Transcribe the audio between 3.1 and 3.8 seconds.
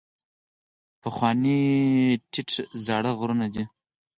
غرونه دي.